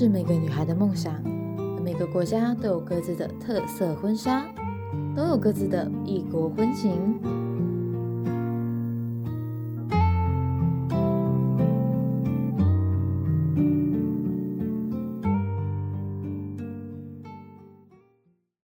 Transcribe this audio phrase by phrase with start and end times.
[0.00, 1.12] 是每个女孩的梦想。
[1.84, 4.46] 每个国家都有各自的特色婚纱，
[5.14, 7.20] 都有各自的异国婚情。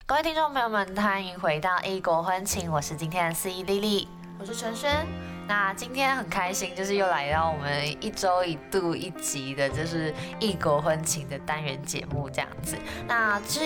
[0.05, 4.07] 各位听众朋友们，欢迎回到异国婚情，我是今天的司仪丽丽，
[4.39, 5.32] 我是陈轩。
[5.47, 12.77] 那今天很开心，就是又来到我们一周一度一集的，就是异国婚情的单元节目这样子。
[13.07, 13.59] 那继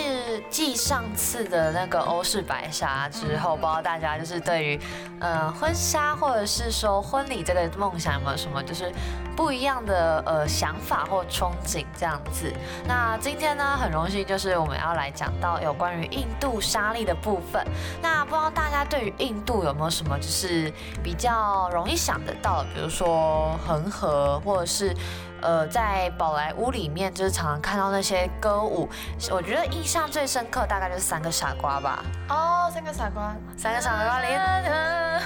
[0.50, 4.80] 继上次的那个欧式白纱之后，不知道大家就是对于
[5.20, 8.92] 呃婚纱或者是说婚礼这个梦想有没有什么就是
[9.36, 12.52] 不一样的呃想法或憧憬这样子？
[12.88, 17.64] 那今天呢，很荣幸就是我们要来讲到有关于印度纱丽的部分。
[18.02, 20.72] 那不知道大家对于印度有没有什么就是
[21.04, 21.67] 比较？
[21.70, 24.94] 容易想得到，比如说恒河，或者是
[25.40, 28.88] 呃，在宝莱坞里面，就是常常看到那些歌舞。
[29.30, 32.04] 我觉得印象最深刻，大概就是三个傻瓜吧。
[32.28, 34.26] 哦，三个傻瓜，三个傻瓜里，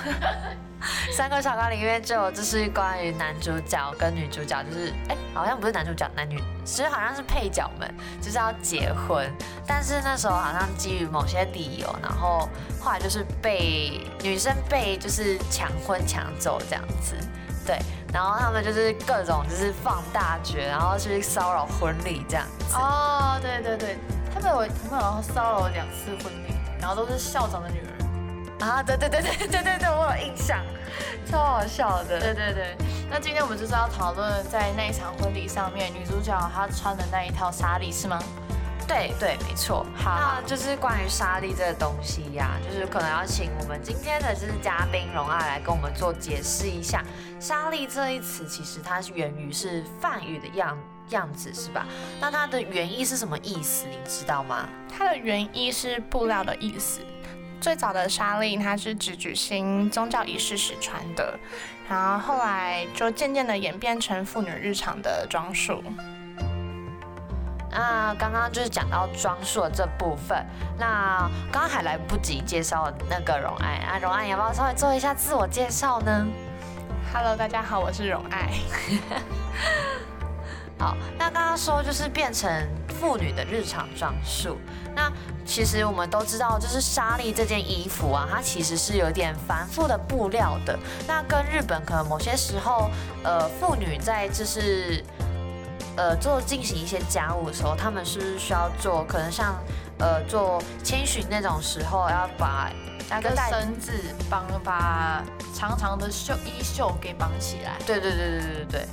[1.17, 9.31] 三个傻瓜里面就有，就是关于男主角跟女主角，就是哎，好像不是男主角，男女，其实好像是配角们，就是要结婚。
[9.67, 12.49] 但是那时候好像基于某些理由，然后
[12.81, 17.17] 后来就是被女生被就是抢婚抢走这样子，
[17.65, 17.79] 对，
[18.13, 22.77] 然后他们就是各种就是放大绝，然后去骚扰婚礼这样子。
[22.77, 23.99] 哦，对对对，
[24.33, 28.67] 他们有他们好像骚扰两次婚礼，然后都是校长的女儿。
[28.67, 30.63] 啊，对对对对对对对，我有印象，
[31.27, 32.21] 超好笑的。
[32.21, 32.77] 对对对，
[33.11, 38.23] 那今天我们就是要讨论在那一场婚礼上面，女主角她穿的那一套纱丽是吗？
[38.87, 39.87] 对对，没错。
[39.97, 47.03] 好，那就是关于纱丽这个东西呀，就是可能要请我们今天的就是嘉宾荣爱来跟我们做解释一下。
[47.41, 50.79] 纱丽这一词其实它是源于是梵语的样
[51.11, 51.87] 样子，是吧？
[52.21, 53.87] 那它的原意是什么意思？
[53.89, 54.69] 你知道吗？
[54.89, 57.01] 它的原意是布料的意思。
[57.61, 61.39] 最早的纱丽它是指举行宗教仪式时穿的，
[61.89, 65.83] 然后后来就渐渐的演变成妇女日常的装束。
[67.75, 70.45] 那刚刚就是讲到装束的这部分，
[70.79, 76.27] 那刚刚还来不及介绍那个荣爱那，荣爱要不要稍微做一下自我介绍呢
[77.15, 78.51] ？Hello，大家好，我是荣爱。
[80.79, 82.51] 好，那刚刚说就是变成
[82.89, 84.59] 妇女的日常装束，
[84.95, 85.11] 那
[85.47, 90.79] 其实我们都知道，就是纱丽这件衣服啊，它其实是有点繁复的布料的。
[91.09, 92.91] 那跟日本可能某些时候，
[93.25, 95.03] 呃，妇女在就是。
[95.97, 99.55] 呃，做进行一些家务的时候，他们是需要做，可能像
[99.99, 102.71] 呃做千寻那种时候，要把
[103.11, 103.93] 那个绳子
[104.31, 105.23] 绑，把
[105.55, 107.77] 长长的袖衣袖给绑起来。
[107.87, 108.87] 对对对对对对对，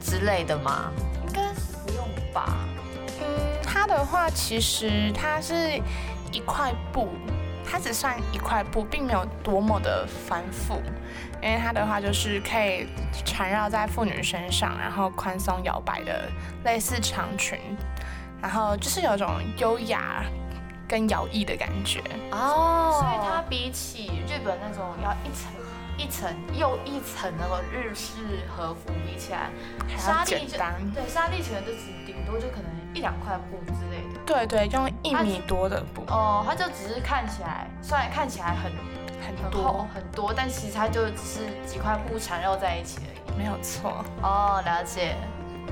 [0.00, 0.90] 之类的吗？
[1.26, 2.56] 应该是不用吧。
[3.20, 3.26] 嗯，
[3.62, 5.78] 它的话其实它是
[6.32, 7.10] 一块布，
[7.70, 10.82] 它只算一块布，并没有多么的繁复。
[11.42, 12.86] 因为它的话就是可以
[13.24, 16.28] 缠绕在妇女身上，然后宽松摇摆的
[16.64, 17.58] 类似长裙，
[18.42, 20.22] 然后就是有种优雅
[20.86, 22.98] 跟摇曳的感觉哦。
[23.00, 25.50] 所以它比起日本那种要一层
[25.96, 28.16] 一层又一层那个日式
[28.48, 29.48] 和服比起来，
[29.96, 30.74] 纱丽简单。
[30.94, 34.20] 对，纱丽可能就只顶多就可能一两块布之类的。
[34.24, 36.02] 对对，用一米多的布。
[36.08, 38.72] 哦，它就只是看起来，虽然看起来很。
[39.20, 44.60] 很多很多，但其实它就只是几块布缠绕在一起而已，没有错哦。
[44.64, 45.14] 了解，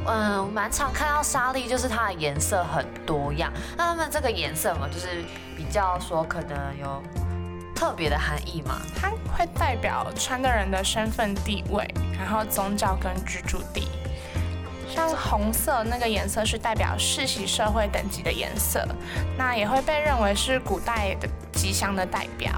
[0.07, 3.51] 嗯，蛮常看到沙粒，就是它的颜色很多样。
[3.77, 5.25] 那他们这个颜色嘛，就是
[5.57, 7.03] 比较说可能有
[7.75, 8.81] 特别的含义嘛？
[8.95, 13.89] 它会代表穿的人的身份地位，然后宗教跟居住地。
[14.95, 18.85] 像红色那个颜色是代表世袭社会等级的颜色，
[19.37, 22.51] 那也会被认为是古代的吉祥的代表。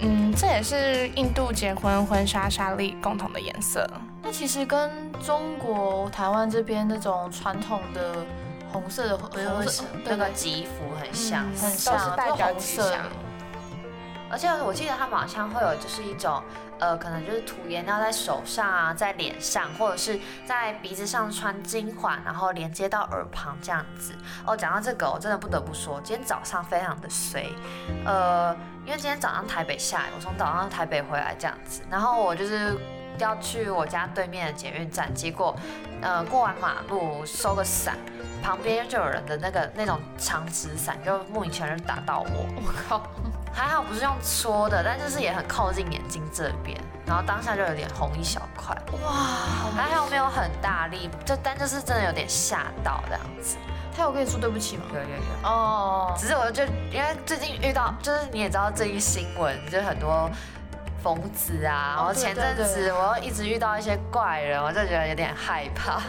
[0.00, 3.88] 嗯，这也是印度结婚婚纱纱丽共同的颜色。
[4.22, 4.90] 那其实跟
[5.20, 8.14] 中国台湾这边那种传统的
[8.70, 9.30] 红色的红
[9.66, 12.92] 色那个吉服很像，很像是，代表吉祥。
[14.28, 16.42] 而且我记得他们好像会有就是一种。
[16.78, 24.12] 呃，可能就是涂颜料在手上啊，在脸上，或者是在鼻子上穿金环，然后连接到耳旁这样子。
[24.46, 27.46] 哦，讲到这个，我真的不得不说，今天早上非常的衰。
[28.04, 32.76] 呃，因为今天早上台北下雨，我从早上台北回来这样子，然后我就是
[33.18, 35.56] 要去我家对面的捷运站，结果
[36.02, 37.96] 呃过完马路收个伞，
[38.42, 43.02] 旁边就有人的那个那种长直伞就莫名其妙就打到我，我靠！
[43.56, 48.76] 还好不是用搓的，但就是也很靠近眼睛这边，然后当下就有点红一小块。
[49.02, 49.10] 哇，
[49.74, 53.56] 还好没有很大力，就但就是真的有点吓到这样子。
[53.96, 54.84] 他有跟你说对不起吗？
[54.92, 55.48] 有有有。
[55.48, 60.30] 哦，只是我就因为最近遇到，就是你也知道最近新闻就很多
[61.02, 66.02] 疯子啊，然后前阵子我又一直遇到一些怪人，我就觉得有点害怕。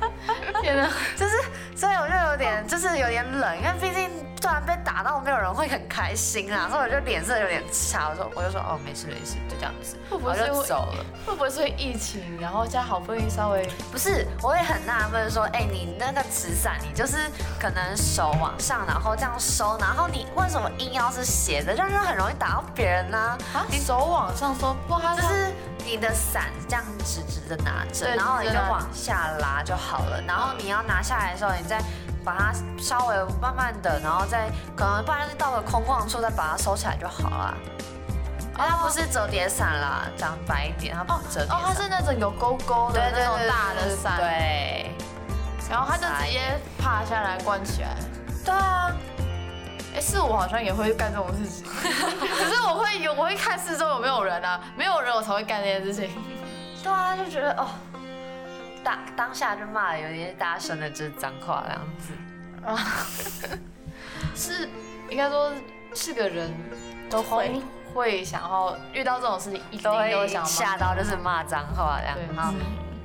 [0.62, 0.88] 天哪，
[1.18, 1.36] 就是
[1.78, 4.10] 所以我就有点就是有点冷，因为毕竟
[4.40, 8.08] 突然被打到，没有人会很开心啊，所以我就脸色有点差。
[8.08, 11.04] 我说我就说哦没事没事，就这样子，我就走了。
[11.24, 14.26] 会不会是疫情，然后现在好不容易稍微不是？
[14.42, 17.16] 我也很纳闷说，哎，你那个纸伞，你就是
[17.60, 23.16] 可能手往上，然后这样收，然后你为什么硬要是斜的，就很容易打到别人呢？
[23.54, 25.54] 啊，你手往上收，不，就是。
[25.84, 30.20] 你的伞这样直直的拿着，然后你就往下拉就好了。
[30.28, 31.80] 然后你要拿下来的时候，你再
[32.24, 37.54] 把它稍微慢慢的，然后再可能不然就是到了空旷处再把它收起来就好了。
[38.56, 41.54] 它不是折叠伞啦，讲白一点，它不是折叠。
[41.54, 44.16] 哦，它是那种有勾勾的那种大的伞。
[44.16, 44.90] 对。
[45.70, 47.94] 然后它就直接趴下来关起来。
[48.44, 48.90] 对啊。
[49.94, 56.10] 哎，是我好像也会干这种事情， 可是我会有，我会看四周有没有人啊，没有人我才会干这件事情。
[56.82, 57.68] 对啊，就觉得哦，
[58.84, 62.12] 当当下就骂的有点大声的，就是脏话这样子
[62.66, 62.76] 啊。
[64.34, 64.68] 是
[65.08, 65.52] 应该说
[65.94, 66.50] 是个人
[67.10, 67.60] 都会
[67.94, 72.16] 会想要遇到这种事情，一定都会想吓到，就是骂脏话这样。
[72.36, 72.52] 好，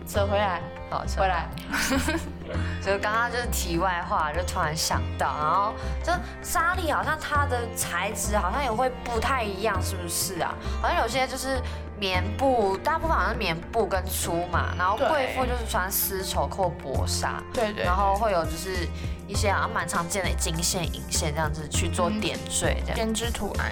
[0.08, 1.48] 扯回来，好，回来。
[2.84, 5.74] 就刚刚就是题外话，就突然想到，然后
[6.04, 6.12] 就
[6.44, 10.54] 沙粒好像它的材质好像也会不太一样，是不是啊？
[10.82, 11.60] 好像有些就是
[12.00, 18.88] 棉布，大部分好像是棉布跟粗嘛，然后贵妇就是穿丝绸或薄纱，对对，然后会有就是
[19.28, 23.72] 一些好像蛮常见的金线、银线这样子去做点缀，这样编织图案。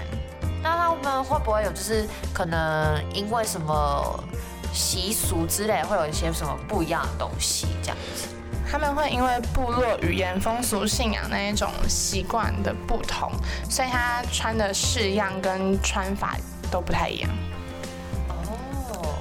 [0.62, 4.24] 那他们会不会有就是可能因为什么
[4.72, 8.28] 习俗之类，会有一些什么不一样的东西这样子？
[8.70, 13.30] 他们会因为部落语言、风俗、信仰那一种习惯的不同，
[13.68, 16.36] 所以他穿的式样跟穿法
[16.70, 17.28] 都不太一样。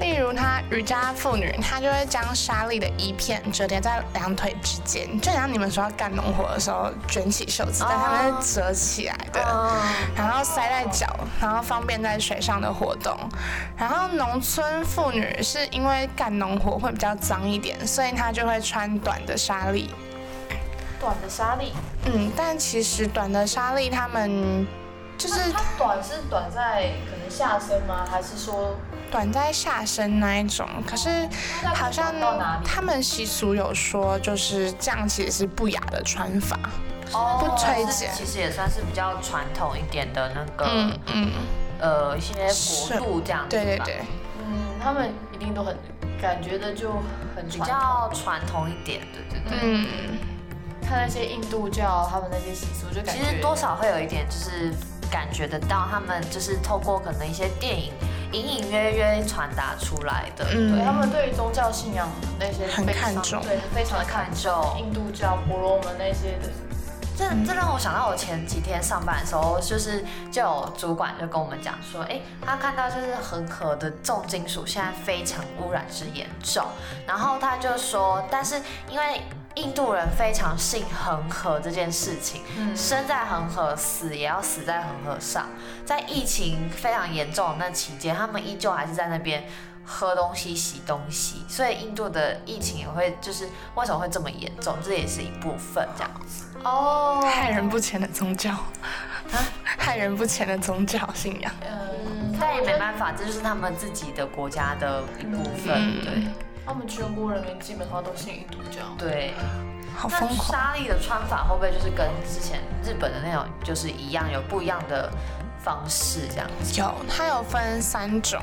[0.02, 9.40] 例如，她瑜伽妇女，她就会将沙粒的一片折叠在两腿之间，就像你们说要干农活的时候卷起袖子，但他们是折起来的，
[10.16, 11.08] 然后塞在脚，
[11.40, 13.16] 然后方便在水上的活动。
[13.78, 19.94] 然后农村妇女是因为干农活会比较脏一点，所以她就会穿短的纱丽。
[21.00, 21.74] 短的纱丽？
[22.06, 24.66] 嗯，但其实短的纱丽，他们
[25.16, 28.04] 就是它短是短在可能下身吗？
[28.10, 28.76] 还是说？
[29.12, 31.10] 短在下身那一种，可是
[31.76, 32.14] 好像
[32.64, 36.58] 他们习俗有说，就是这样其实是不雅的穿法，
[37.12, 38.10] 哦不推荐。
[38.16, 41.32] 其实也算是比较传统一点的那个，嗯嗯，
[41.80, 42.34] 呃，一些
[42.96, 44.00] 国度这样子对对对，
[44.40, 45.76] 嗯，他们一定都很
[46.22, 46.94] 感觉的就
[47.36, 49.60] 很比较传统一点，对对对。
[49.62, 49.88] 嗯，
[50.88, 54.74] 看那些印度教他们那些习俗，就感觉其实多少会有一点，就是
[55.12, 57.92] 感觉得到他们就是透过可能一些电影。
[58.32, 62.08] 隐隐约约传达出来的，对他们对于宗教信仰
[62.40, 64.78] 那些很看重，对，非常的看重。
[64.80, 66.50] 印度教、婆罗门那些的，
[67.18, 76.66] 这这让我想到我前几天上班的时候，就是就有主管就跟我们讲说，哎，他看到就是恒河的重金属现在非常污染之严重，
[77.06, 79.22] 然后他就说，但是因为。
[79.56, 82.42] 印度人非常信恒河这件事情，
[82.76, 85.48] 生在恒河，死也要死在恒河上。
[85.86, 89.44] 在疫情非常严重的那期间，他们依旧还是在那边
[89.84, 91.44] 喝东西、洗东西。
[91.50, 96.46] 所以印度的疫情也会，就是为什么会这么严重，这也是一部分这样子。
[96.64, 98.56] 哦，害人不浅的宗教，
[99.64, 101.52] 害人不浅的宗教信仰。
[101.62, 106.24] 嗯，但也没办法，这就是他们自己的国家的一部分，对。
[106.66, 108.82] 他们全国人民基本上都信印度教。
[108.98, 109.34] 对，
[109.96, 110.52] 好疯狂。
[110.52, 115.12] 沙莉的穿法会不会就是跟之前日本的那种就是一样，有不一样的
[115.64, 116.80] 方式这样子？
[116.80, 118.42] 有，它有分三种，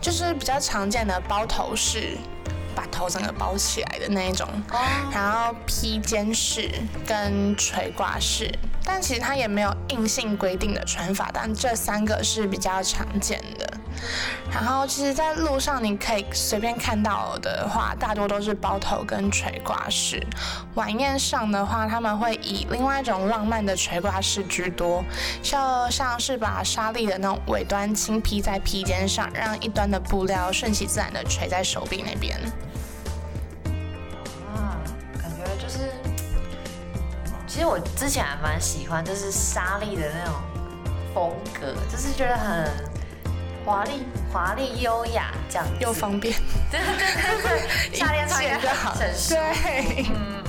[0.00, 2.16] 就是比较常见的包头式，
[2.74, 4.48] 把头整个包起来的那一种，
[5.12, 6.70] 然后披肩式
[7.06, 8.50] 跟垂挂式。
[8.84, 13.75] 但其实它也没有硬性规定的穿法，但这三个是比较常见的。
[14.50, 20.24] 然后，其实，在路上你可以随便看到的话，大多都是包头跟垂挂式。
[20.74, 25.04] 晚宴上的话，他们会以另外一种浪漫的垂挂式居多，
[25.42, 25.58] 就
[25.90, 32.38] 像是把纱丽的那种尾端轻披在披肩上，让一端的布料顺其自然的垂在手臂那边。
[34.54, 34.78] 啊，
[35.20, 35.90] 感觉就是，
[37.46, 40.34] 其实我之前还蛮喜欢，就是纱丽的那种。
[41.14, 42.70] 风格，就是觉得很
[43.66, 45.66] 华丽，华丽优雅这样。
[45.80, 46.38] 又方便，
[46.70, 49.40] 对对对夏天穿也好，很舒服。
[49.64, 50.06] 对。
[50.08, 50.44] 嗯，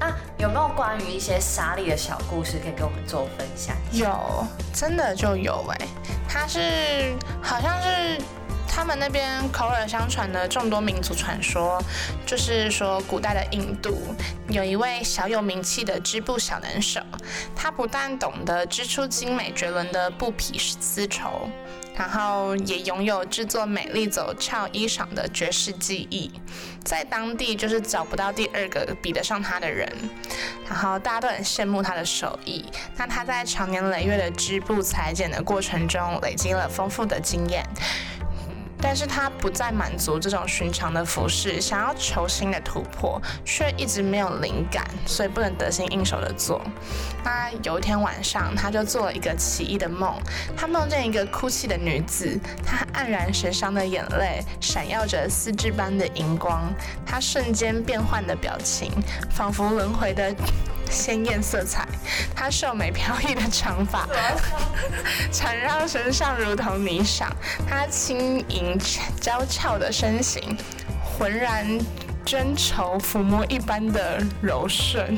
[0.00, 3.76] 啊，有没有关于一些沙莉的小故事可以跟我们做分享？
[3.92, 5.86] 有，真的就有哎、
[6.26, 7.12] 它是
[7.42, 8.18] 好像是
[8.72, 11.82] 他们那边口耳相传的众多民族传说，
[12.24, 14.14] 就是说古代的印度
[14.48, 17.00] 有一位小有名气的织布小能手，
[17.56, 21.50] 他不但懂得织出精美绝伦的布匹丝绸。
[21.96, 26.30] 然后也拥有制作美丽走俏衣裳的绝世技艺，
[26.82, 29.86] 在当地就是找不到第二个比得上他的人。
[30.66, 32.64] 然后大家都很羡慕他的手艺。
[32.96, 37.62] 那他在长年累月的织布裁剪的过程中，累积了丰富的经验。
[38.82, 46.60] 但是他不再满足这种寻常的服饰，想要求新的突破，却一直没有灵感，所以不能得心应手的做。
[47.22, 50.14] 那有一天晚上，他就做了一个奇异的梦，
[50.56, 56.72] 他梦见一个哭泣的女子，她黯然神伤的眼泪闪耀着丝质般的荧光，
[57.04, 58.90] 她瞬间变换的表情，
[59.30, 60.34] 仿佛轮回的
[60.90, 61.86] 鲜艳色彩。
[62.34, 64.06] 她秀美飘逸的长发
[65.32, 67.28] 缠绕身上，如同霓裳。
[67.68, 68.78] 她轻盈
[69.20, 70.56] 娇俏的身形，
[71.02, 71.78] 浑然
[72.24, 75.16] 真绸抚摸一般的柔顺。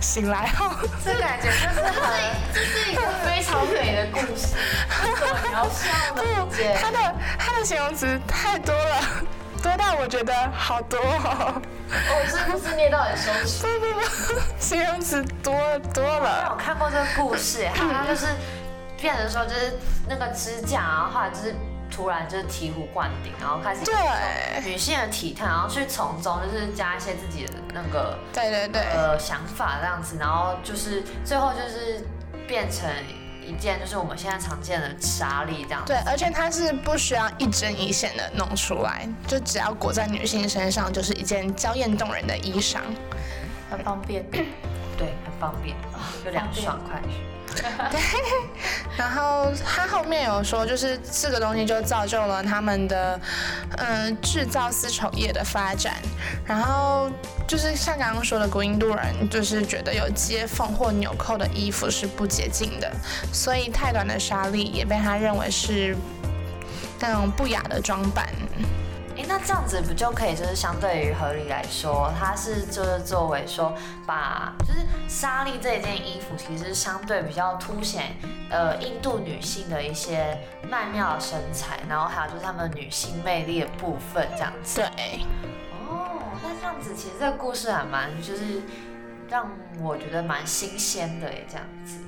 [0.00, 0.70] 醒来后，
[1.04, 1.94] 这感觉就是很
[2.52, 4.54] 这是一个非常美的故事，
[5.50, 6.22] 描述呢？
[6.46, 9.02] 不他，的他的形容词太多了，
[9.64, 11.62] 多到我觉得好多哦。
[11.88, 13.64] 我是不是念到很羞耻？
[13.64, 15.54] 不不不，形容词多
[15.94, 16.50] 多了。
[16.50, 18.26] 我看过这个故事，他他就是
[19.00, 19.72] 变成说就是
[20.06, 21.54] 那个支架，然后后来就是
[21.90, 23.94] 突然就是醍醐灌顶，然后开始对
[24.70, 32.06] 女性的体态，然后去从中就是加一些自己的那个对对对，呃想法这样子，然后就是最后就是
[32.46, 32.86] 变成
[33.46, 35.92] 一件就是我们现在常见的纱丽这样子。
[35.92, 42.78] 对，而且它是不需要一针一线的弄出来，就只要裹在女性身上，就是一件娇艳动人的衣裳。
[43.70, 44.24] 很方便。
[44.30, 45.76] 对，很方便，
[46.24, 47.00] 有两爽快。
[48.96, 53.20] 然后他后面有说，就是这个东西就造就了他们的，
[53.78, 55.94] 嗯、制造丝绸业的发展。
[56.46, 57.10] 然后
[57.46, 62.90] 就是像刚刚说的，古印度人就是觉得有接缝或纽扣的衣服是不洁净的，
[63.32, 65.96] 所以太短的纱丽也被他认为是
[67.00, 68.28] 那种不雅的装扮。
[69.16, 73.72] 哎，那这样子不就可以，就是相对于合理来说，它是就是作为说
[74.04, 78.16] 把就是纱丽这一件衣服，其实相对比较凸显
[78.50, 80.36] 呃印度女性的一些
[80.68, 84.80] 曼妙的身材，然后还有就是她们女性魅力的部分这样子。
[84.80, 85.20] 对，
[85.88, 86.10] 哦，
[86.42, 88.62] 那这样子其实这个故事还蛮就是
[89.28, 89.48] 让
[89.80, 91.98] 我觉得蛮新鲜的耶，这样子。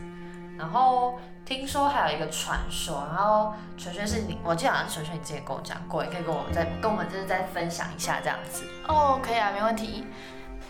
[0.58, 8.64] 然后听说还有一个传说，然后纯粹是你，我记得好像纯粹你之前跟我讲过，也可以跟我们再跟我们就是再分享一下这样子。
[8.88, 10.06] 哦，可以啊，没问题。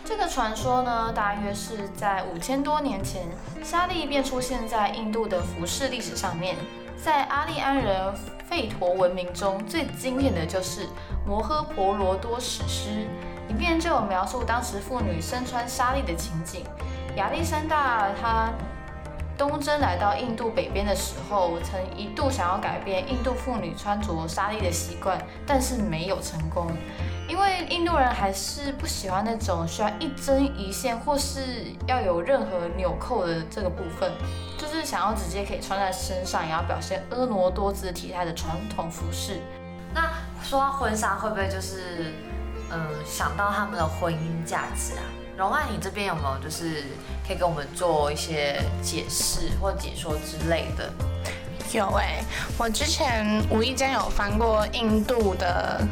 [0.05, 3.23] 这个传说呢，大约是在五千多年前，
[3.63, 6.55] 沙利便出现在印度的服饰历史上面。
[6.95, 8.13] 在阿利安人
[8.49, 10.85] 吠陀文明中，最经典的就是
[11.27, 12.89] 《摩诃婆罗多史诗》，
[13.47, 16.65] 里面就有描述当时妇女身穿纱丽的情景。
[17.15, 18.49] 亚历山大他
[19.37, 26.71] 东征来到印度北边的时候，我曾一度想要改变印度妇女穿着纱丽的习惯，但是没有成功。
[27.27, 34.11] 因为印度人还是不喜欢那种需要一针一线或是要有任何纽扣的这个部分，
[34.57, 39.41] 就是想要直接可以穿在身上，也要表现婀娜多姿体态的传统服饰。
[39.93, 40.09] 那
[40.41, 42.13] 说到婚纱，会不会就是
[42.69, 45.03] 嗯、想到他们的婚姻价值啊？
[45.37, 46.83] 荣爱，你这边有没有就是
[47.27, 50.91] 可以跟我们做一些解释或解说之类的？
[51.73, 52.23] 有哎、
[52.57, 55.85] 我之前无意间有翻过印度的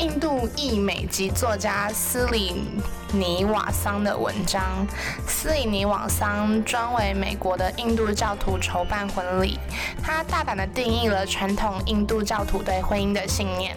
[0.00, 2.62] 印度裔美籍作家斯里
[3.12, 4.86] 尼瓦桑的文章。
[5.26, 9.58] 斯里尼瓦桑专为美国的印度教徒筹办婚礼，
[10.02, 13.74] 他大胆地定义了传统印度教徒对婚姻的信念：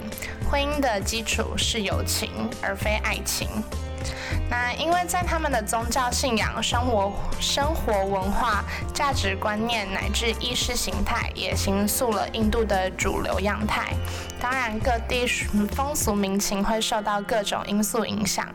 [0.52, 2.30] 婚姻的基础是友情，
[2.62, 3.48] 而非爱情。
[4.50, 8.64] 那因为在他们的宗教信仰、生活、生活文化、
[8.94, 13.94] 价值观念乃至意识形态，也形塑了印度的主流样态。
[14.42, 15.28] 当然，各地
[15.76, 18.48] 风俗民情会受到各种因素影响，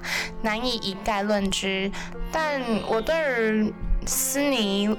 [0.43, 1.91] 难以一概论之。
[2.33, 3.73] 但我对于
[4.07, 4.97] 斯尼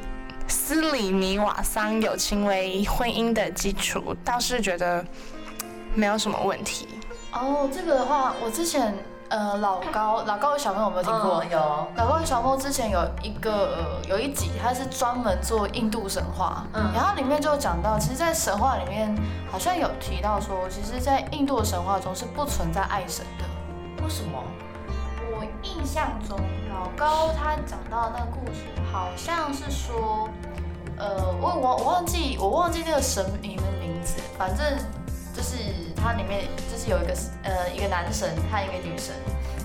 [0.48, 5.04] 斯里尼瓦桑友情为婚姻的基础，倒是觉得
[5.94, 6.88] 没有什么问题。
[7.34, 8.96] 哦，这个的话，我之前
[9.30, 11.44] 呃老高老高与小梦有没有听过？
[11.44, 19.16] 嗯有，老高与小梦之前有一个、呃、有一集，他是专门做印度神话，嗯然后里面就有讲到，其实，在神话里面
[19.52, 24.04] 好像有提到说，其实，在印度的神话中是不存在爱神的。
[24.04, 24.42] 为什么？
[25.38, 26.38] 我印象中，
[26.70, 30.30] 老高他讲到那个故事，好像是说，
[30.98, 34.86] 呃，我我我忘记我忘记那个神明的名字，反正就是
[36.06, 39.16] 它里面就是有一个呃一个男神和一个女神，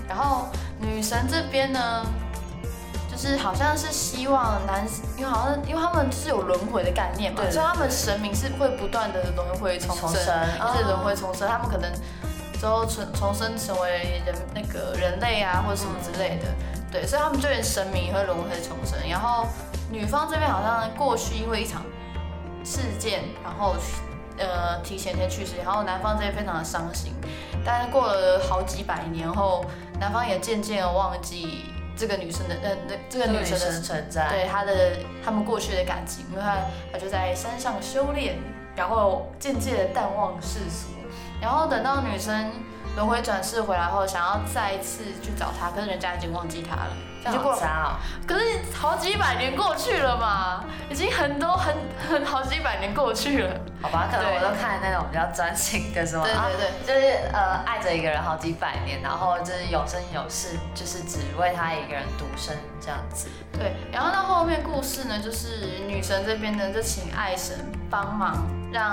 [0.09, 0.47] 然后
[0.79, 2.03] 女神这边呢，
[3.11, 4.83] 就是好像是希望男，
[5.15, 10.47] 因为好像因为他们是有轮回的概念嘛，所以他们神明是会不断的轮回重生，重生。
[10.73, 11.91] 一直轮回重生，他们可能
[12.59, 16.47] 之后重重生成为人那个人类啊，或者什么之类的，
[16.91, 18.97] 对，所以他们就连神明也会轮回重生。
[19.07, 19.45] 然后
[19.91, 21.83] 女方这边好像过去因为一场
[22.63, 23.75] 事件，然后
[24.37, 27.13] 呃提前先去世，然后男方这边非常的伤心。
[27.63, 29.65] 但是过了好几百年后，
[29.99, 36.57] 男方也渐渐的忘记这个女生的呃那这个女生的存在，对他的他们过去的感情，因为他
[36.91, 38.39] 他就在山上修炼，
[38.75, 40.87] 然后渐渐的淡忘世俗，
[41.39, 42.51] 然后等到女生
[42.95, 46.91] 轮回转世回来后，想要再一次去找他，可是人家已经忘记他了，
[47.23, 47.89] 这样结果好渣哦。
[48.27, 48.45] 可是
[48.75, 51.73] 好几百年过去了嘛，已经很多很
[52.09, 56.71] 很好几百年过去了，好吧，可能我都看那种比较专情的什么，对啊对对。
[56.85, 63.29] 就是呃爱着一个人好几百年，然后就是有生有世，就是只为他一个人独身这样子。
[63.53, 67.57] 对，然后到后面故事呢，就是女神这边呢就请爱神
[67.89, 68.35] 帮忙，
[68.71, 68.91] 让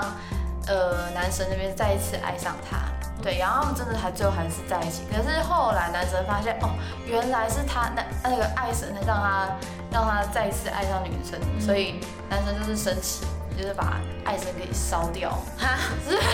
[0.69, 2.77] 呃男神那边再一次爱上她。
[3.21, 5.03] 对，然后他们真的还最后还是在一起。
[5.11, 6.69] 可是后来男神发现，哦，
[7.05, 9.49] 原来是他那那个爱神让他
[9.91, 11.99] 让他再一次爱上女神，所以
[12.29, 13.25] 男神就是生气，
[13.57, 15.75] 就是把爱神给烧掉，哈，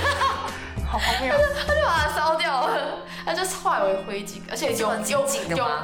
[0.88, 1.34] 好荒谬。
[1.66, 5.28] 他就把它烧掉了，他就化为灰烬，而且有有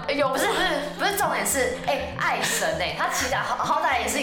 [0.07, 0.67] 有有不是不是
[0.99, 3.80] 不是，重点是哎、爱神哎、他其实好好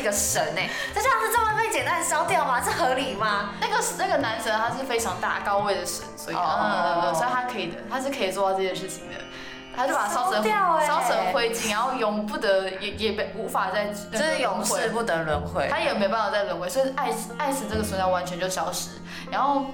[0.09, 2.61] 个神哎、这这样子这么被简单地烧掉吗？
[2.65, 3.50] 这合理吗？
[3.61, 9.15] 那个那个男神他是非常大高位的神，所以哦嗯，所以他可以的，他是可以做到这件事情的。
[9.76, 15.69] 他就把它烧成烧欸成灰烬，然后永不得也也被无法再就就是永世不得轮回。
[15.71, 18.91] 他也没办法再轮回，所以爱爱死这个存在完全就消失。
[19.30, 19.67] 然后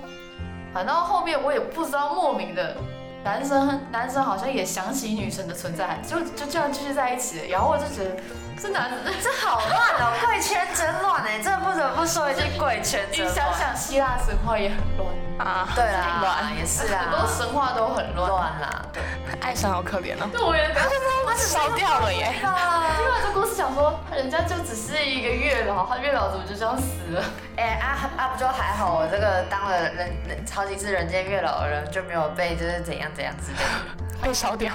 [0.74, 2.76] 反正后面我也不知道莫名的。
[3.24, 7.48] 男生男生好像也想起女神的存在，就就这样继续在一起。
[7.48, 8.16] 然后我就觉得
[8.60, 8.90] 这男
[9.22, 11.40] 这好乱哦，贵圈真乱哎！
[11.42, 13.30] 这不得不说一句贵圈真你。
[13.34, 18.28] 想想希腊神话也很乱，啊，对啦，乱也是啊很多啊，神话都很乱。
[18.30, 19.02] 乱啦，对。
[19.40, 20.82] 爱神好可怜哦，对，我原本
[21.26, 22.32] 他烧掉了耶。
[22.40, 27.24] 听完这故事，想说人家就只是一个月老，他月老怎么就这样死了？
[27.56, 34.04] 哎、啊啊不就还好，我这个当了人人好几次人间月老的人就没有被就是怎样怎样之类的。
[34.22, 34.72] 被烧掉，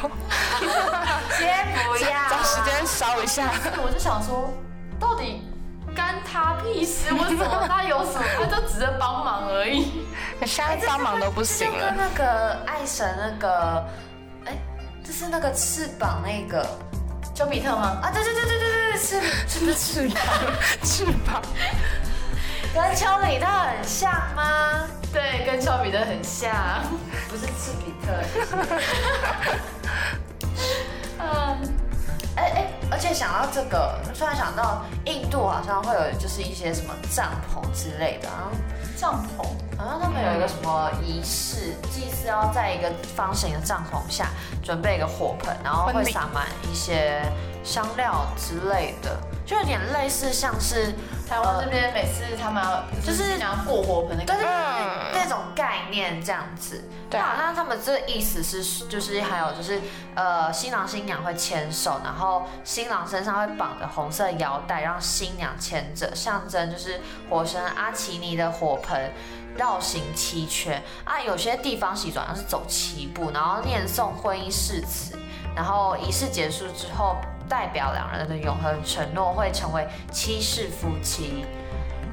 [1.31, 3.49] 先不要，找时间烧一下。
[3.81, 4.53] 我就想说，
[6.09, 7.13] 干他屁事？
[7.13, 8.25] 我什么他有什么？
[8.39, 10.07] 他就只是帮忙而已。
[10.43, 11.93] 现在帮忙都不行就跟了。
[11.95, 13.85] 那个爱神那个，
[14.45, 14.57] 哎、
[15.03, 16.65] 就是那个翅膀那个
[17.35, 17.99] 丘比特吗？
[18.01, 20.17] 啊，对对对对对对，翅是不是翅膀？
[20.83, 21.41] 翅膀，
[22.73, 24.87] 跟丘比特很像吗？
[25.13, 26.51] 对，跟丘比特很像。
[27.29, 28.07] 不是赤比特。
[31.21, 31.23] 嗯，
[32.35, 38.51] 哎哎，而且想到这个，突然想到印度好像会有就是一些什么帐篷之类的啊，
[38.97, 39.45] 帐篷。
[39.77, 44.27] 好像他们有一个什么仪式，祭祀要在一个方形的帐篷下
[44.61, 47.21] 准备一个火盆，然后会撒满一些
[47.63, 50.93] 香料之类的，就有点类似像是
[51.27, 56.83] 台湾这边每次他们要就是想要过火盆的对对感觉，对对那种概念这样子。
[57.09, 59.81] 对好像他们这个意思是，就是还有就是，
[60.13, 69.11] 呃，新郎新娘会牵手，然后新郎身上会绑着红色腰带，让新娘牵着，象征就是火神阿奇尼的火盆
[69.57, 71.19] 绕行七圈啊。
[71.19, 75.17] 有些地方习俗好像是走七步，然后念诵婚姻誓词，
[75.55, 77.15] 然后仪式结束之后，
[77.49, 81.45] 代表两人的永恒承诺会成为七世夫妻。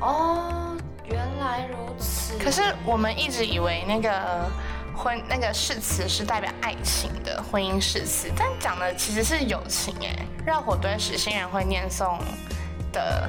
[0.01, 2.39] 哦，原来如此。
[2.43, 4.51] 可是我们一直以为那个
[4.97, 10.27] 婚那个誓词是代表爱情的婚姻誓词，但讲的其实是友情哎。
[10.45, 12.19] 绕火堆时，新人会念诵
[12.93, 13.29] 的，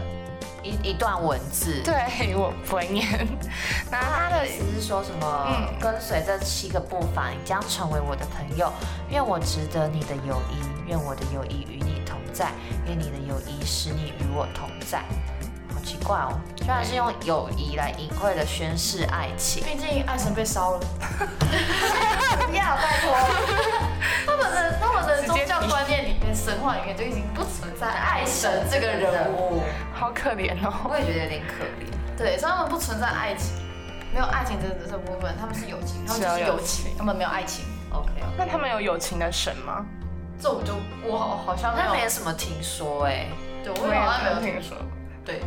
[0.64, 3.08] 一一段文字，对我不会念。
[3.90, 5.48] 那他的意思是说什么？
[5.50, 8.72] 嗯跟随这七个步伐，你将成为我的朋友。
[9.10, 11.80] 愿我值得你的友谊，愿我的友谊与
[12.38, 12.52] 在，
[12.86, 15.00] 愿你的友谊使你与我同在。
[15.74, 19.64] 好奇怪哦，居然是用友谊来隐晦的宣示爱情。
[19.64, 20.80] 毕竟爱神被烧了。
[22.46, 23.16] 不要，拜托。
[24.26, 29.64] 他们的他们的宗教提观念里面、神话里面就已经不存在爱神这个人物。
[29.94, 30.74] 好可怜哦。
[30.90, 31.88] 我也觉得有点可怜。
[32.18, 33.56] 对，所以他们不存在爱情，
[34.14, 37.66] 没有爱情这这部分，他们是友情，他们就是友情，他们没有爱情。
[37.92, 39.86] OK，那他们有友情的神吗？
[40.40, 40.74] 这我就
[41.04, 43.26] 我好好像没有，那没什么听说哎。
[43.64, 44.78] 对我也好像没有听听说，
[45.26, 45.42] 对，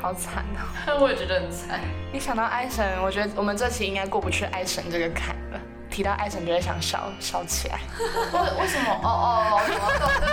[0.00, 0.96] 好惨哦。
[1.02, 1.80] 我也觉得很惨。
[2.12, 5.60] 一想到爱神，我觉得我们这期应该过不去爱神这个坎了。
[5.90, 7.78] 提到爱神就会想烧烧起来。
[8.32, 8.90] 为为什么？
[9.02, 10.32] 哦哦哦，我懂了。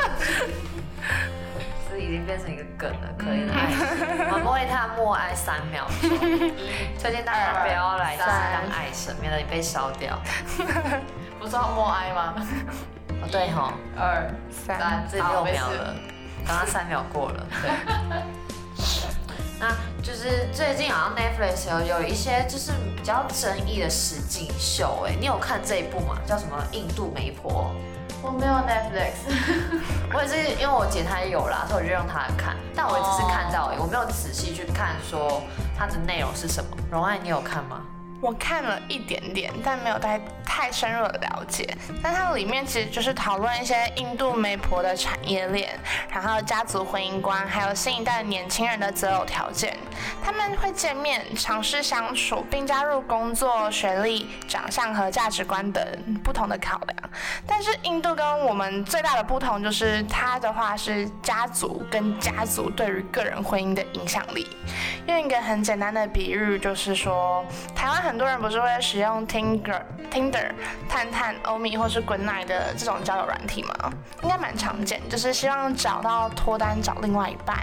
[1.89, 4.29] 这已经变成一个梗了，可以的爱神。
[4.31, 6.09] 我们为他默哀三秒钟，
[6.99, 10.17] 推荐大家不要来就是当爱神，免得你被烧掉。
[11.39, 12.35] 不是要默哀吗？
[13.25, 15.95] 哦，对吼，二三三，这六秒了，
[16.45, 17.71] 刚刚三秒过了， 对。
[19.57, 26.17] 那就是最近好像 Netflix 有有一些就是比较争议的实境秀，哎，你有看这一部吗？
[26.27, 27.71] 叫什么《印度媒婆》？
[28.21, 29.13] 我没有 Netflix，
[30.13, 35.41] 我也是因为我姐她也有啦，所以我就让她看，但我也只是看到而已，我没有仔细去看说
[35.77, 36.69] 它的内容是什么。
[36.91, 37.81] 荣爱，你有看吗？
[38.21, 41.67] 我看了一点点，但没有太太深入的了解。
[42.01, 45.77] 但它里面其实就是讨论一些印度媒婆的产业链，
[46.09, 49.75] 然后家族婚姻观，还有新一代年轻人的择偶条件。
[50.23, 55.83] 他们会见面，尝试相处，并加入工作、学历、长相和价值观等
[56.23, 56.97] 不同的考量。
[57.47, 64.47] 但是印度跟我们最大的不同就是，它的话是家族跟家族对于个人婚姻的影响力。
[65.07, 69.81] 用一个很简单的比喻，就是说，台湾很多人不是会使用 Tinder、
[70.11, 70.34] Tinder、
[70.89, 73.91] 探探、欧米或是滚奶的这种交友软体吗？
[74.23, 77.57] 应该蛮常见，就是希望找到脱单找另外一半，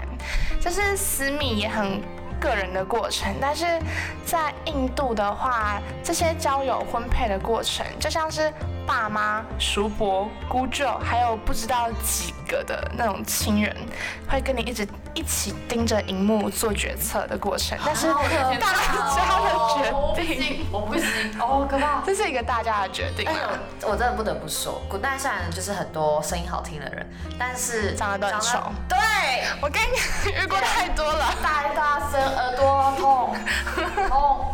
[0.61, 2.01] 就是私密也很。
[2.43, 3.65] 个人的过程，但是
[4.25, 8.51] 在印度的话，这些交友婚配的过程，就像是
[8.85, 13.73] 爸妈、叔伯、姑舅，还有不知道几个的那种亲人，
[14.29, 17.77] 会跟你一直一起盯着荧幕做决策的过程。
[17.85, 18.07] 但是
[18.59, 21.05] 大家的决定，我不行，
[21.39, 22.01] 哦，可怕。
[22.05, 23.25] 这是一个大家的决定。
[23.81, 27.07] 我我真的不得不说，古代虽然就是很多声音好听的人，
[27.39, 28.97] 但是长得都很丑对，
[29.61, 31.33] 我跟你 遇过太多了。
[31.41, 33.35] 太大声，耳朵痛，
[34.09, 34.52] 痛。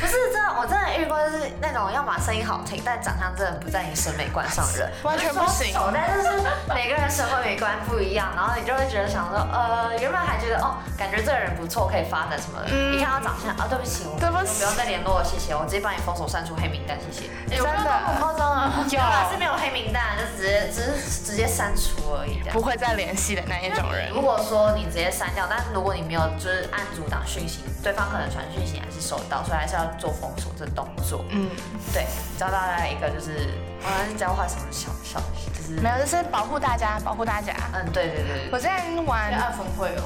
[0.00, 6.30] 不是真的，我真的遇过就是那种要把声音好听，但长相真的不在你审美观上的人， 完全不行丑，但是是
[6.74, 17.28] 每个人审美观不一样，然后你就会觉得想说，呃，原本还觉得哦，感觉这个人不错，可以发展什么的，嗯一看到长相啊，对不起，我对不起我不用再联络了，谢谢，我直接帮你封锁删除黑名单，谢谢。
[17.54, 18.72] 有没有那么夸张啊？
[18.80, 22.60] 有是没有黑名单，就直接只是直接删除而已不。
[22.62, 24.10] 会再联系的那一种人。
[24.10, 31.24] 如果说你直接删掉，但是如果你没有就是按阻挡讯息，对方可能传讯息还是收到，所以还是要做封锁这动作。
[31.30, 31.48] 嗯，
[31.92, 32.06] 对，
[32.38, 33.48] 教大家一个就是，
[33.82, 35.20] 我要教坏什么小小，
[35.54, 37.54] 就是没有，就是保护大家，保护大家。
[37.72, 40.02] 嗯，对对对对，我之前玩分会哦。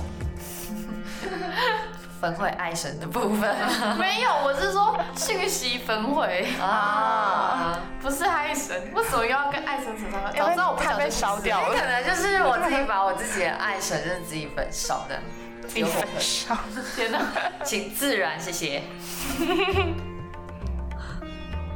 [2.20, 3.54] 分会爱神的部分
[3.98, 8.80] 没有，我是说讯息焚毁啊，不是爱神。
[8.94, 10.32] 为什么要跟爱神扯上？
[10.34, 15.20] 早知道我不想被烧掉 可，能就是我自己把我自己的爱神就是自己焚烧的，
[15.66, 16.56] 自己焚烧。
[16.96, 17.20] 天哪！
[17.64, 18.82] 请自然，谢谢。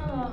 [0.02, 0.32] 嗯，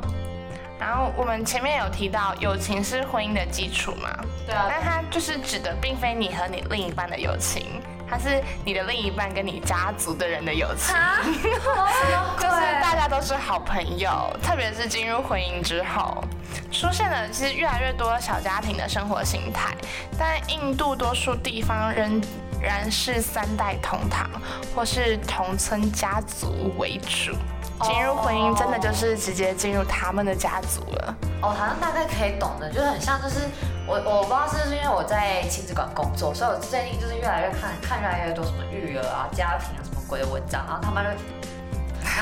[0.80, 4.10] 然后我们前面有提到，友情是婚姻的基础嘛，
[4.46, 10.96] 对啊，但它就是指的并非你和你另一半的友情，它是你的另一半跟你家族的人的友情。
[10.96, 11.20] 啊，
[12.40, 16.24] 就是大家都是好朋友，特别是进入婚姻之后，
[16.72, 19.74] 出现了其实越来越多小家庭的生活形态，
[20.18, 22.22] 但印度多数地方仍
[22.66, 24.30] 然是三代同堂
[24.76, 27.36] 或是同村家族为主。
[27.82, 31.16] 进入婚姻真的就是直接进入他们的家族了。
[31.42, 33.42] 哦，好像大概可以懂的，就是很像，就是
[33.86, 41.24] 我我不知道是不是因为我在亲子馆工作，所以我最近就是越来越看看越来越多什么育儿啊、家庭啊什么鬼的文章，然后他们就。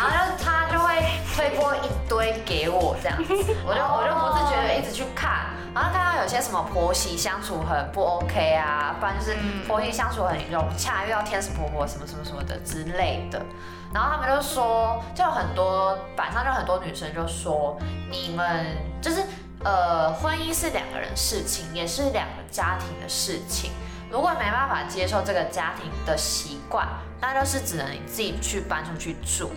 [0.03, 1.01] 然后就他就会
[1.33, 3.33] 推播一堆给我这样子，
[3.65, 13.41] 我就我就不自觉的一直去看，然后看到有些什么婆媳相处很不 OK 啊，不然就是婆媳相处很融洽，又要天使婆婆什么什么什么的之类的。
[13.93, 17.77] 然后他们就说，就有很多板上就很多女生就说，
[18.09, 19.23] 你们就是
[19.63, 23.71] 呃，婚姻是两个人事情，也是两个家庭的事情。
[24.09, 26.87] 如果没办法接受这个家庭的习惯，
[27.21, 29.51] 那就是只能你自己去搬出去住。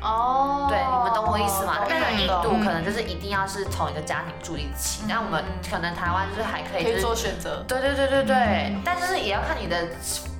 [0.00, 1.78] 哦，对，你们懂我意思吗？
[1.78, 7.64] 懂那个印度可能就是一定要是同一个家庭住一起，那我们可能台湾就是还可以，就是可以做选择。
[7.66, 9.76] 对对对对对，但就是也要看你的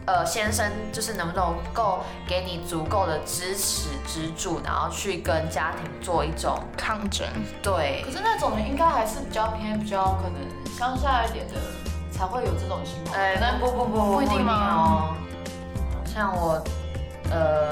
[0.07, 7.27] 呃先生就是能不能够给你足够的支持支柱，然后去跟家庭做一种抗争。
[7.62, 11.55] 对可是那种应该还是比较偏比较可能乡下一点的
[12.11, 14.53] 才会有这种情况，哎，那不不不不一定吗？
[14.55, 15.14] 哦。
[16.07, 16.61] 像我，
[17.31, 17.67] 呃，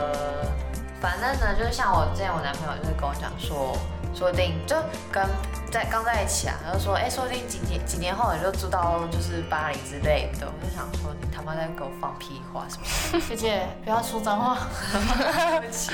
[1.57, 3.77] 就是像我之前我男朋友就是跟我讲说，
[4.15, 4.77] 说不定就
[5.11, 5.27] 跟
[5.71, 10.47] 在刚在一起啊，他就说，哎，说不定几年几年后你就住到就是巴黎之类的。
[10.47, 12.85] 我就想说，你他妈在给我放屁话是不
[13.21, 13.29] 是？
[13.35, 14.59] 姐姐不要说脏话，
[14.93, 15.93] 对不起，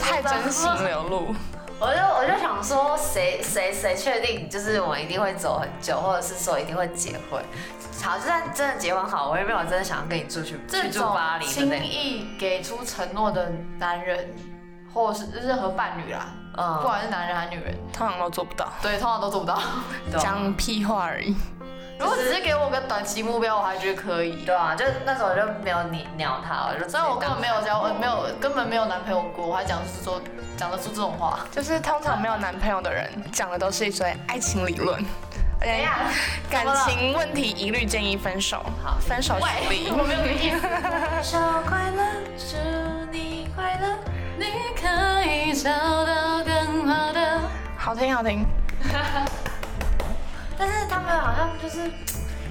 [0.00, 1.34] 太真心流露。
[1.78, 7.42] 我就我就想说，谁谁谁确定就是我们一定会走很久，或者是说一定会结婚？
[8.02, 11.84] 好，就算真的结婚好，我也没有真的想要跟你住去去住巴黎的轻。
[11.84, 14.28] 易给出承诺的男人，
[14.92, 16.26] 或者是任何伴侣啦，
[16.56, 19.60] 嗯不嗯，管是男人还是女人，通常都做不到，对，通常都做不到。
[20.18, 21.34] 讲屁话而已。
[21.98, 24.42] 如果只是给我个短期目标，我还觉得可以。
[24.46, 30.18] 对啊，就那时候我就没有你鸟他，了就虽然我根本没有交，呃没有根本没有男朋友过，我还讲是说
[30.56, 31.40] 讲得出这种话。
[31.50, 34.98] 就是通常没有男朋友的人讲的都是一堆爱情理论，
[35.60, 35.86] 而且
[36.50, 38.64] 感情问题一律建议分手。
[38.82, 39.90] 好分手实力。
[39.90, 40.66] 我没有意思。
[47.90, 48.46] 好听好听，
[50.56, 51.90] 但是他们好像就是，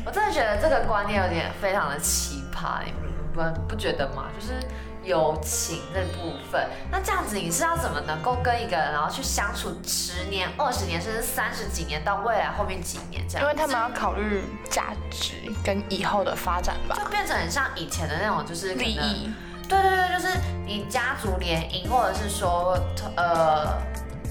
[0.05, 4.25] 我真的觉得这个观念有点非常的奇葩，你们不不觉得吗？
[4.37, 4.59] 就是
[5.01, 13.47] 友情这部分，那这样子你是要怎么能够跟一个人然后去相处十年、二十年，甚至三十几年到未来后面几年这样？
[13.47, 19.31] 因为他们要考虑价值跟以后的发展吧，就变成很像以前的那种，就是利益。
[19.69, 22.77] 对对对，就是你家族联姻，或者是说，
[23.15, 23.77] 呃，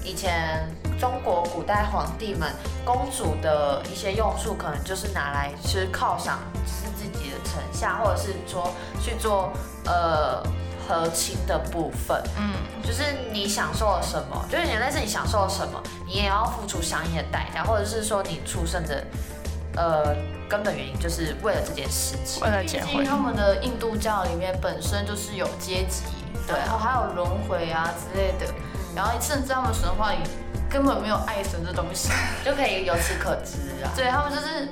[0.03, 2.51] 以前中国古代皇帝们
[2.83, 8.69] 公主的一些用处，可能就是拿来是犒赏是自己的臣下，或者是说
[9.01, 9.49] 去做
[9.85, 10.43] 呃
[10.85, 12.21] 和亲的部分。
[12.37, 12.51] 嗯，
[12.83, 19.03] 就是你享受了什么，就是你但是你享受了什么，你也要付出相应的代价，或者是说你出生的
[19.77, 20.15] 呃
[20.49, 22.43] 根本原因就是为了这件事情。
[22.43, 26.03] 为了结婚，毕竟他们的印度教里面本身就是有阶级，
[26.45, 28.53] 对啊然后还有轮回啊之类的，
[28.93, 30.17] 然后甚至他们神话里
[30.69, 32.09] 根本没有爱神这东西，
[32.45, 33.91] 就可以由此可知啊。
[33.95, 34.65] 对他们就是，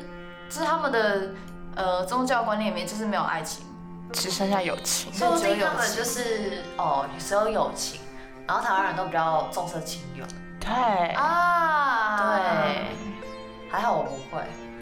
[0.49, 1.29] 就是他们的
[1.75, 3.65] 呃宗教观念里面就是没有爱情，
[4.13, 5.11] 只剩下友情。
[5.13, 7.99] 说不定他们就是哦，只有友情，
[8.47, 10.23] 然后台湾人都比较重色轻友。
[10.59, 10.69] 对
[11.13, 14.41] 啊，对，还好我不会，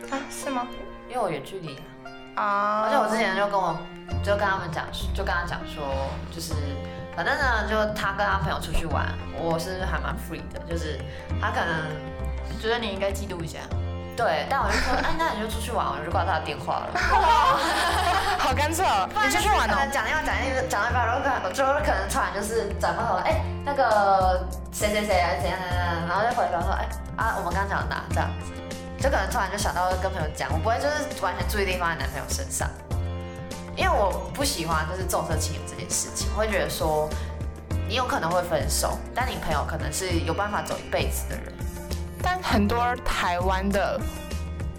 [0.09, 0.67] 啊，是吗？
[1.07, 1.77] 因为我远距离
[2.35, 2.41] 啊。
[2.43, 3.77] 啊，而且我之前就跟我
[4.23, 5.85] 就跟他们讲，就跟他讲说，
[6.33, 6.53] 就是
[7.15, 10.99] 反正呢，就他跟他朋友出去玩，我是还蛮 free 的，就是
[11.41, 13.59] 他可能觉得你应该嫉妒一下。
[14.15, 16.87] 对，但我就说，哎，那你就出去玩，我就挂他的电话了。
[18.39, 19.75] 好干脆哦，你出去玩哦。
[19.91, 28.51] 讲电话讲一讲到一半，然后可能就可能突然就是转过头，哎、那个谁谁谁啊，怎样怎样，然后就回头说，哎、啊，我们刚刚讲到哪这样子，
[29.03, 32.69] 就可能突然就想到跟朋友讲，我不会就是完全注意力放在男朋友身上，
[33.75, 37.09] 因为我不喜欢就是重色轻友这件事情，我会觉得说
[37.87, 41.53] 你有可能会分手，但你朋友可能是有办法走一辈子的人。
[42.23, 43.99] 但很多台湾的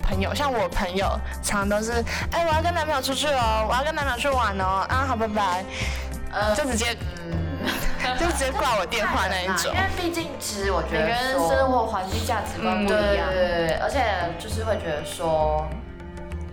[0.03, 1.07] 朋友，像我朋友，
[1.43, 1.93] 常常都是，
[2.33, 5.65] 哎、我要跟男朋友出去哦，我要跟男朋友去玩哦，啊，好，拜拜，
[6.33, 9.79] 呃，就直接嗯，就直接挂我电话那一种 因。
[9.79, 13.29] 为毕竟其实我觉得每个人说生活环境价值观不对对一样。
[13.29, 14.03] 对对，而且
[14.41, 15.65] 就是会觉得说，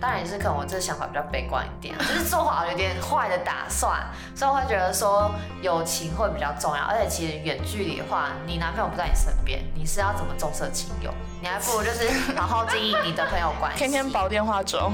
[0.04, 3.98] 当然也是可能我这个想法比较悲观一点，就是做好有点坏的打算，
[4.36, 11.10] 所以我会觉得说友情会比较重要，而且其实远距离的话，你男朋友不在你身边，你是要怎么重色轻友？
[11.40, 13.78] 你还不如就是好好经营你的朋友关系。
[13.78, 14.92] 天天煲电话粥，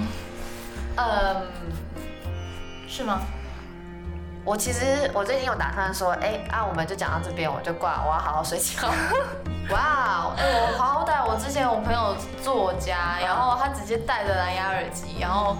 [0.94, 1.42] 嗯，
[2.86, 3.22] 是吗？
[4.44, 8.88] 我其实我最近有打算说，哎、啊，我们就讲到这边，我就挂，我要好好睡觉。
[9.70, 15.56] 哇，哎、我好歹我之前我朋友住我家，然后他直接戴着蓝牙耳机，然后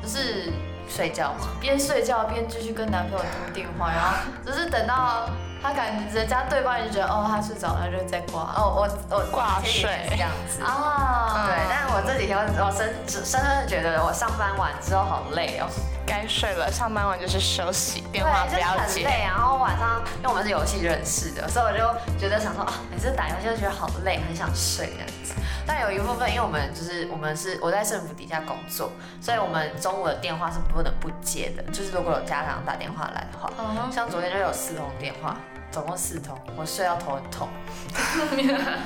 [0.00, 0.52] 就是
[0.88, 4.14] 睡觉嘛，边睡觉边继续跟男朋友通电话，然后
[4.46, 5.28] 只是等到
[5.60, 8.54] 他感人家对方也就觉得哦他睡着了，就再挂。
[8.56, 10.62] 哦，我我挂睡这样子。
[10.62, 15.66] 啊，对，但是我这几天我我深深深的觉得我上班完之后好累哦，
[16.06, 18.94] 该睡了，上班完就是休息，电话不，要接。
[18.94, 19.24] 就是很累。
[19.24, 25.34] 然后晚上因为我们是游戏认识的，所以我就觉得想说啊，每次打游戏就觉得好累，很想睡这样子。
[25.66, 31.62] 但有一部分，因为我们就是我们是我在政府底下工作，所以我们中午的电话是不能不接的。
[31.72, 33.50] 就是如果有家长打电话来的话，
[33.92, 35.36] 像昨天就有四通电话，
[35.72, 37.48] 总共四通，我睡到头很痛，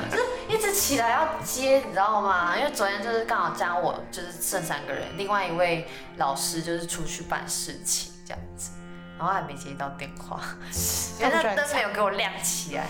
[0.08, 2.56] 就是一直起来要接，你知道吗？
[2.56, 8.70] 因为昨天就是刚好加我就是剩三个人，另外一位老师就是出去办事情这样子，
[9.18, 10.40] 然后还没接到电话，
[11.18, 12.82] 因为那灯没有给我亮起来。
[12.82, 12.88] 哎，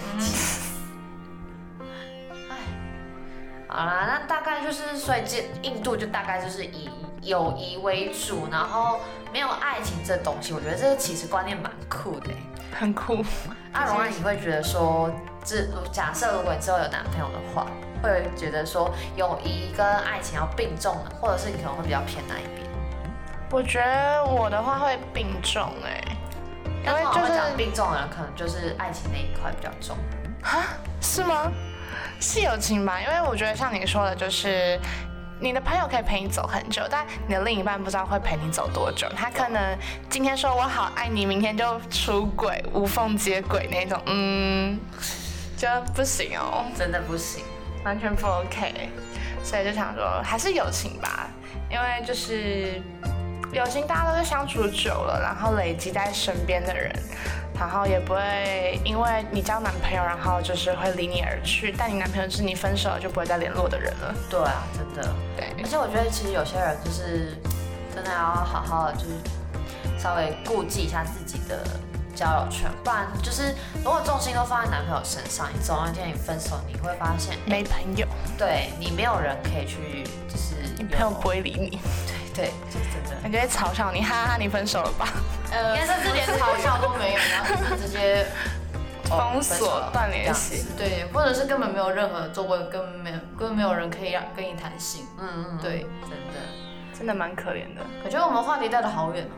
[3.69, 6.89] 好啦，那大概就是，所以这印度就大概就是以
[7.23, 9.01] 友谊为主，然后
[9.33, 12.37] 没有爱情这东西，我觉得这个其实观念蛮酷的欸。
[12.79, 13.25] 很酷。
[13.73, 15.11] 阿荣啊，你会觉得说，
[15.45, 17.67] 这假设如果你之后有男朋友的话，
[18.03, 22.67] 会觉得说友谊跟爱情要并重的，或者是你可能会比较偏哪一边？
[23.51, 26.03] 我觉得我的话会并重哎、
[26.85, 29.97] 因为就是讲并重的人，可能就是爱情那一块比较重。
[30.43, 30.63] 哈，
[31.01, 31.51] 是吗？
[32.21, 33.01] 是友情吧？
[33.01, 34.79] 因为我觉得像你说的，就是
[35.39, 39.07] 你的朋友可以陪你走很久，但你的另一半不知道会陪你走多久。
[39.17, 39.77] 他可能
[40.09, 44.79] 今天说我好爱你，明天就出轨、无缝接轨那种，嗯，
[45.57, 47.45] 就不行哦，真的不行。
[47.85, 48.91] 完全不 OK。
[49.45, 51.29] 所以就想说，还是友情吧，
[51.71, 52.83] 因为就是
[53.53, 56.93] 友情大家都是相处久了，然后累积在身边的人，
[57.59, 64.15] 然后也不会因为你交男朋友，然后就是会离你而去，但你男朋友是你分手了就不会再联络的人了。
[64.31, 65.15] 对啊，真的。
[65.37, 67.37] 对而，且我觉得其实有些人就是
[67.95, 71.59] 真的要好好，就是稍微顾忌一下自己的
[72.15, 78.07] 交友圈，不然就是如果重心都放在男朋友身上，你总有一天你分手，你会发现，没朋友，
[78.39, 81.71] 对你没有人可以去，就是你朋友不会理你，
[82.07, 83.29] 对， 就是真的。
[83.29, 85.09] 你就会嘲笑你，哈哈，你分手了吧？
[85.51, 88.27] 呃，甚至连嘲笑都没有，然后就是直接
[89.11, 90.67] 哦 封锁断联系。
[90.77, 95.07] 对，或者是根本没有任何作为，根本没有根本没有人可以让跟你谈心。
[95.19, 96.67] 嗯嗯，嗯对，真的。
[96.99, 97.83] 真的蛮可怜的。
[98.03, 99.37] 我觉得我们话题带的好远哦。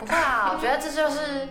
[0.00, 1.48] 不会啊，我觉得这就是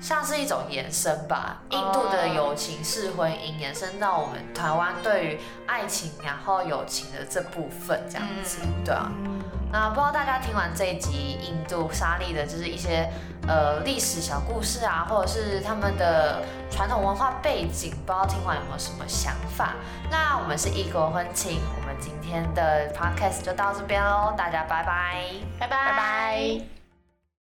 [0.00, 1.62] 像是一种延伸吧。
[1.70, 9.10] 印度的友情式婚姻延伸到我们台湾对于爱情然后友情的这部分，这样子，对啊。
[9.74, 13.10] 那不知道大家听完这一集印度沙利的，就是一些
[13.48, 19.74] 呃历史小故事啊，或者是他们的传统文化背景，不知道听完有没有什么想法？
[20.08, 25.24] 那我们是异国婚庆，我们今天的 podcast 就到这边喽，大家拜拜。
[25.58, 26.73] 拜拜拜拜。